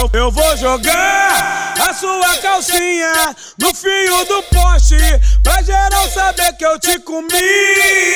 eu, 0.00 0.10
eu 0.14 0.30
vou 0.30 0.56
jogar 0.56 1.74
a 1.78 1.92
sua 1.92 2.36
calcinha 2.38 3.36
no 3.58 3.74
fio 3.74 4.24
do 4.24 4.42
poste 4.44 4.96
pra 5.42 5.62
geral 5.62 6.08
saber 6.08 6.52
que 6.54 6.64
eu 6.64 6.78
te 6.78 6.98
comi. 7.00 7.28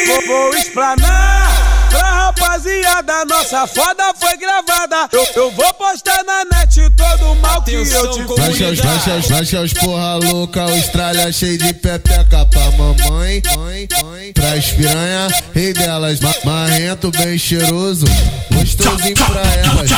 Vou, 0.06 0.26
vou 0.26 0.54
explanar 0.54 1.74
pra 1.90 2.02
rapaziada, 2.02 3.24
nossa 3.26 3.66
foda 3.66 4.14
foi 4.18 4.36
gravada. 4.38 5.08
Eu, 5.12 5.26
eu 5.34 5.50
vou 5.50 5.74
postar 5.74 6.24
na 6.24 6.44
net 6.44 6.90
todo 6.96 7.32
o 7.32 7.36
mal 7.36 7.62
que 7.62 7.72
eu 7.74 7.84
te 7.84 8.24
fiz. 8.24 8.80
Lancha, 8.80 9.34
lancha, 9.34 9.60
os 9.60 9.72
porra 9.74 10.16
louca, 10.16 10.62
Austrália 10.62 11.30
cheio 11.32 11.58
de 11.58 11.74
pepeca 11.74 12.46
pra 12.46 12.70
mamãe, 12.72 13.42
mãe, 13.56 13.88
mãe. 14.02 14.32
Pras 14.32 14.72
piranha, 14.72 15.28
rei 15.54 15.72
delas, 15.72 16.18
marrento 16.44 17.10
bem 17.10 17.36
cheiroso, 17.36 18.06
gostosinho 18.52 19.14
pra 19.14 19.42
elas, 19.42 19.90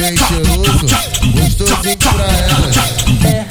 bem 0.00 0.16
cheiroso, 0.16 0.86
gostosinho 1.34 1.98
pra 1.98 2.24
elas. 2.24 2.76
É, 3.22 3.44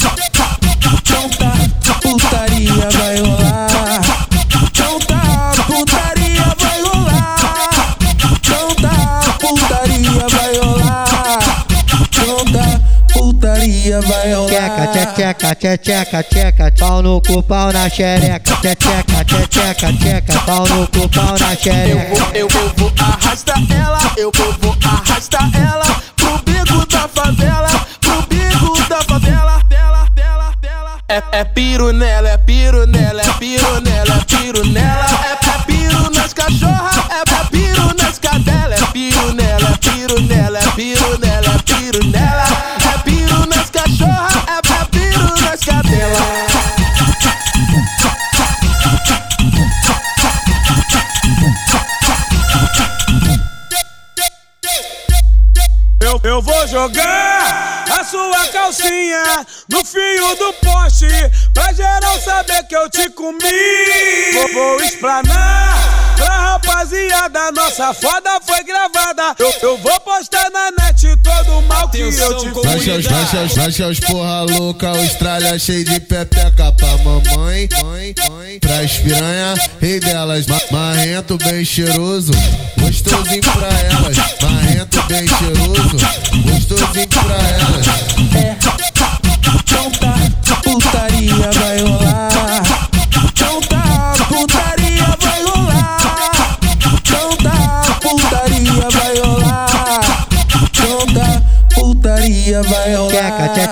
então 0.84 1.30
tá, 1.30 1.54
putaria 2.02 2.90
vai 2.90 3.20
rolar. 3.22 4.02
Então 4.64 5.00
tá, 5.00 5.54
putaria 5.68 6.56
vai 6.58 6.82
rolar. 6.82 7.36
Então 8.32 8.76
tá, 8.76 9.36
putaria 9.40 10.28
vai 10.28 10.58
rolar. 10.58 11.06
Então 12.02 12.46
tá, 12.46 12.82
putaria 13.14 14.02
vai 14.02 14.34
rolar. 14.34 14.50
Tcheca, 15.14 15.56
tcheca, 15.56 15.78
tcheca, 15.78 16.24
tcheca, 16.24 16.74
pau 16.80 17.04
no 17.04 17.22
cu, 17.22 17.44
pau 17.44 17.72
na 17.72 17.88
xereca. 17.88 18.56
Tcheca, 18.56 19.24
tcheca, 19.24 19.94
tcheca, 19.94 20.40
pau 20.48 20.68
no 20.68 20.88
cu, 20.88 21.08
pau 21.10 21.38
na 21.38 21.56
xereca. 21.56 22.36
Eu 22.36 22.50
vou, 22.50 22.64
eu 22.64 22.74
vou 22.76 22.92
arrastar 23.00 23.62
ela, 23.72 24.00
eu 24.18 24.32
vou, 24.34 24.52
vou 24.60 24.69
É, 31.34 31.40
é 31.40 31.44
piro 31.44 31.92
nela, 31.92 32.30
é 32.30 32.38
piro 32.38 32.88
nela, 32.88 33.22
é 33.22 33.34
piro 33.34 33.82
nela, 33.82 34.16
é 34.16 34.24
piro 34.24 34.66
nela. 34.66 35.06
É, 35.06 35.64
piro 35.66 36.10
nas 36.12 36.32
cachorra, 36.34 36.92
é, 37.10 37.42
é 37.42 37.46
piro 37.50 37.94
nas 38.02 38.18
cadela, 38.20 38.74
é 38.74 38.86
piro 38.94 39.34
nela, 39.34 39.70
é 39.70 39.78
piro 39.78 40.22
nela, 40.22 40.60
é 40.60 40.72
piro 40.72 41.20
nela, 41.20 41.60
piro 41.66 42.06
nela. 42.06 42.44
É 42.94 42.98
piro 43.00 43.46
nas 43.48 43.70
cachorra, 43.70 44.30
é, 44.48 44.82
é 44.82 44.86
piro 44.86 45.42
nas 45.42 45.60
cadela. 45.60 46.20
Eu, 56.02 56.22
eu 56.24 56.42
vou 56.42 56.68
jogar 56.68 57.69
sua 58.04 58.48
calcinha 58.48 59.46
no 59.68 59.84
fio 59.84 60.36
do 60.36 60.54
poste 60.54 61.08
pra 61.54 61.74
geral 61.74 62.20
saber 62.20 62.64
que 62.68 62.76
eu 62.76 62.90
te 62.90 63.10
comi. 63.12 63.40
Vou, 64.34 64.54
vou 64.54 64.82
explanar 64.82 65.59
rapaziada, 66.90 67.52
nossa 67.52 67.94
foda 67.94 68.42
foi 68.46 68.64
gravada. 68.64 69.36
Eu, 69.38 69.54
eu 69.62 69.78
vou 69.78 70.00
postar 70.02 70.50
na 70.50 70.72
net 70.72 71.16
todo 71.24 71.60
o 71.60 71.62
mal 71.64 71.88
que 71.90 72.00
eu 72.00 72.38
te 72.38 72.50
fiz. 72.50 73.06
Lancha, 73.06 73.62
lancha, 73.62 73.88
os 73.88 74.00
porra 74.00 74.42
louca, 74.44 74.90
Austrália 74.90 75.58
cheio 75.60 75.86
de 75.86 76.00
pepeca 76.00 76.72
pra 76.72 76.98
mamãe, 76.98 77.70
mãe, 77.84 78.16
mãe. 78.30 78.60
Pras 78.60 78.92
piranha, 78.98 79.54
rei 79.80 80.00
delas, 80.00 80.46
marrento 80.72 81.38
bem 81.38 81.64
cheiroso, 81.64 82.32
gostosinho 82.80 83.42
pra 83.42 83.68
elas, 83.68 84.18
marrento 84.42 85.04
bem 85.04 85.28
cheiroso, 85.28 85.98
gostosinho 86.44 87.08
pra 87.08 87.36
elas. 87.36 88.19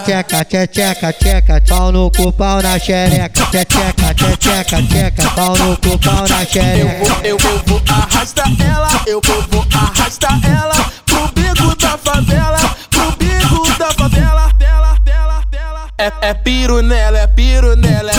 Tcheca, 0.07 0.45
tcheca, 0.45 1.12
tcheca, 1.12 1.62
pau 1.68 1.91
no 1.91 2.09
cu, 2.09 2.31
pau 2.31 2.62
na 2.62 2.79
xereca. 2.79 3.45
Tcheca, 3.51 4.13
tcheca, 4.40 4.81
tcheca, 4.81 5.29
pau 5.35 5.53
no 5.57 5.75
cu, 5.75 6.00
pau 6.00 6.25
na 6.29 6.44
Eu 6.44 6.47
xereca. 6.47 7.03
vou, 7.03 7.25
eu, 7.25 7.38
eu 7.38 7.62
vou 7.66 7.81
arrastar 7.90 8.47
ela, 8.57 8.88
eu 9.06 9.22
vou, 9.22 9.41
vou 9.51 9.66
arrastar 9.73 10.40
ela 10.45 10.91
pro 11.06 11.28
bico 11.34 11.75
da 11.75 11.97
favela, 11.97 12.57
pro 12.90 13.12
bico 13.18 13.78
da 13.78 13.91
favela. 13.91 14.50
Dela, 14.57 14.95
dela, 15.03 15.41
dela. 15.51 15.88
É, 15.97 16.29
é 16.29 16.34
piro 16.34 16.81
nela, 16.81 17.19
é 17.19 17.28
piro 17.28 17.75
nela, 17.75 18.09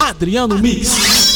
Adriano 0.00 0.58
Mix. 0.58 1.33